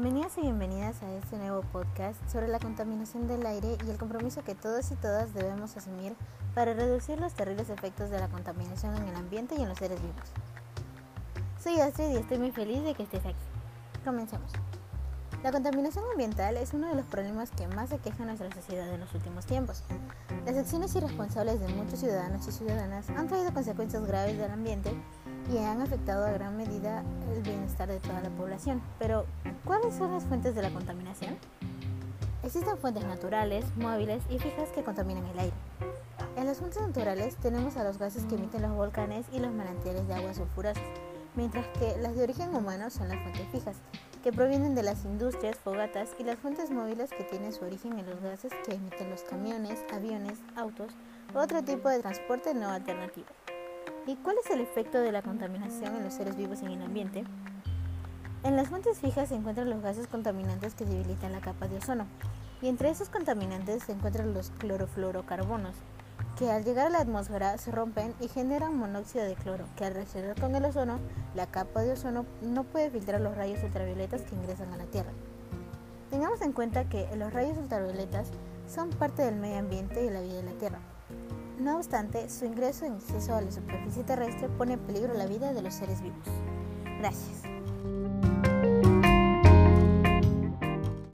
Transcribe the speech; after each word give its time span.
Bienvenidos 0.00 0.38
y 0.38 0.42
bienvenidas 0.42 1.02
a 1.02 1.12
este 1.14 1.36
nuevo 1.38 1.62
podcast 1.72 2.20
sobre 2.30 2.46
la 2.46 2.60
contaminación 2.60 3.26
del 3.26 3.44
aire 3.44 3.76
y 3.84 3.90
el 3.90 3.98
compromiso 3.98 4.44
que 4.44 4.54
todos 4.54 4.92
y 4.92 4.94
todas 4.94 5.34
debemos 5.34 5.76
asumir 5.76 6.14
para 6.54 6.72
reducir 6.72 7.18
los 7.18 7.34
terribles 7.34 7.68
efectos 7.68 8.08
de 8.08 8.20
la 8.20 8.28
contaminación 8.28 8.94
en 8.94 9.08
el 9.08 9.16
ambiente 9.16 9.56
y 9.58 9.62
en 9.62 9.68
los 9.68 9.76
seres 9.76 10.00
vivos. 10.00 10.28
Soy 11.60 11.80
Astrid 11.80 12.10
y 12.10 12.16
estoy 12.16 12.38
muy 12.38 12.52
feliz 12.52 12.84
de 12.84 12.94
que 12.94 13.02
estés 13.02 13.26
aquí. 13.26 13.34
Comencemos. 14.04 14.52
La 15.42 15.50
contaminación 15.50 16.04
ambiental 16.12 16.56
es 16.56 16.74
uno 16.74 16.86
de 16.86 16.94
los 16.94 17.06
problemas 17.06 17.50
que 17.50 17.66
más 17.66 17.92
aqueja 17.92 18.22
a 18.22 18.26
nuestra 18.26 18.52
sociedad 18.52 18.88
en 18.94 19.00
los 19.00 19.12
últimos 19.14 19.46
tiempos. 19.46 19.82
Las 20.46 20.56
acciones 20.56 20.94
irresponsables 20.94 21.58
de 21.58 21.66
muchos 21.74 21.98
ciudadanos 21.98 22.46
y 22.46 22.52
ciudadanas 22.52 23.10
han 23.10 23.26
traído 23.26 23.52
consecuencias 23.52 24.06
graves 24.06 24.38
del 24.38 24.52
ambiente 24.52 24.92
y 25.50 25.58
han 25.58 25.80
afectado 25.80 26.26
a 26.26 26.30
gran 26.30 26.56
medida 26.56 27.02
el 27.32 27.42
bienestar 27.42 27.88
de 27.88 28.00
toda 28.00 28.20
la 28.20 28.30
población. 28.30 28.82
Pero, 28.98 29.24
¿cuáles 29.64 29.94
son 29.94 30.12
las 30.12 30.24
fuentes 30.24 30.54
de 30.54 30.62
la 30.62 30.70
contaminación? 30.70 31.36
Existen 32.42 32.78
fuentes 32.78 33.04
naturales, 33.04 33.64
móviles 33.76 34.22
y 34.28 34.38
fijas 34.38 34.70
que 34.70 34.84
contaminan 34.84 35.26
el 35.26 35.38
aire. 35.38 35.56
En 36.36 36.46
las 36.46 36.58
fuentes 36.58 36.80
naturales 36.80 37.36
tenemos 37.36 37.76
a 37.76 37.84
los 37.84 37.98
gases 37.98 38.24
que 38.26 38.36
emiten 38.36 38.62
los 38.62 38.72
volcanes 38.72 39.26
y 39.32 39.40
los 39.40 39.52
manantiales 39.52 40.06
de 40.06 40.14
aguas 40.14 40.36
sulfurosas, 40.36 40.82
mientras 41.34 41.66
que 41.78 41.96
las 42.00 42.14
de 42.14 42.22
origen 42.22 42.54
humano 42.54 42.90
son 42.90 43.08
las 43.08 43.20
fuentes 43.22 43.46
fijas, 43.50 43.76
que 44.22 44.32
provienen 44.32 44.74
de 44.74 44.82
las 44.82 45.04
industrias, 45.04 45.56
fogatas 45.56 46.10
y 46.18 46.24
las 46.24 46.38
fuentes 46.38 46.70
móviles 46.70 47.10
que 47.10 47.24
tienen 47.24 47.52
su 47.52 47.64
origen 47.64 47.98
en 47.98 48.08
los 48.08 48.20
gases 48.20 48.52
que 48.64 48.74
emiten 48.74 49.10
los 49.10 49.22
camiones, 49.22 49.80
aviones, 49.92 50.38
autos 50.56 50.92
u 51.34 51.38
otro 51.38 51.62
tipo 51.62 51.88
de 51.88 52.00
transporte 52.00 52.54
no 52.54 52.68
alternativo. 52.68 53.26
¿Y 54.08 54.16
cuál 54.16 54.36
es 54.42 54.50
el 54.50 54.62
efecto 54.62 55.00
de 55.00 55.12
la 55.12 55.20
contaminación 55.20 55.94
en 55.94 56.02
los 56.02 56.14
seres 56.14 56.34
vivos 56.34 56.62
en 56.62 56.68
el 56.68 56.80
ambiente? 56.80 57.24
En 58.42 58.56
las 58.56 58.68
fuentes 58.70 59.00
fijas 59.00 59.28
se 59.28 59.34
encuentran 59.34 59.68
los 59.68 59.82
gases 59.82 60.06
contaminantes 60.06 60.74
que 60.74 60.86
debilitan 60.86 61.30
la 61.30 61.42
capa 61.42 61.68
de 61.68 61.76
ozono, 61.76 62.06
y 62.62 62.68
entre 62.68 62.88
esos 62.88 63.10
contaminantes 63.10 63.82
se 63.82 63.92
encuentran 63.92 64.32
los 64.32 64.48
clorofluorocarbonos, 64.60 65.74
que 66.38 66.50
al 66.50 66.64
llegar 66.64 66.86
a 66.86 66.90
la 66.90 67.00
atmósfera 67.00 67.58
se 67.58 67.70
rompen 67.70 68.14
y 68.18 68.28
generan 68.28 68.78
monóxido 68.78 69.26
de 69.26 69.34
cloro, 69.34 69.66
que 69.76 69.84
al 69.84 69.92
reaccionar 69.92 70.40
con 70.40 70.54
el 70.54 70.64
ozono, 70.64 71.00
la 71.34 71.46
capa 71.46 71.82
de 71.82 71.92
ozono 71.92 72.24
no 72.40 72.64
puede 72.64 72.88
filtrar 72.88 73.20
los 73.20 73.36
rayos 73.36 73.62
ultravioletas 73.62 74.22
que 74.22 74.36
ingresan 74.36 74.72
a 74.72 74.78
la 74.78 74.86
Tierra. 74.86 75.10
Tengamos 76.08 76.40
en 76.40 76.52
cuenta 76.52 76.88
que 76.88 77.14
los 77.14 77.30
rayos 77.30 77.58
ultravioletas 77.58 78.30
son 78.74 78.88
parte 78.88 79.20
del 79.20 79.36
medio 79.36 79.58
ambiente 79.58 80.02
y 80.02 80.08
la 80.08 80.22
vida 80.22 80.36
de 80.36 80.44
la 80.44 80.52
Tierra. 80.52 80.78
No 81.58 81.76
obstante, 81.76 82.30
su 82.30 82.44
ingreso 82.44 82.84
en 82.84 82.94
exceso 82.94 83.34
a 83.34 83.40
la 83.40 83.50
superficie 83.50 84.04
terrestre 84.04 84.48
pone 84.48 84.74
en 84.74 84.80
peligro 84.80 85.14
la 85.14 85.26
vida 85.26 85.52
de 85.52 85.62
los 85.62 85.74
seres 85.74 86.00
vivos. 86.00 86.28
Gracias. 87.00 87.57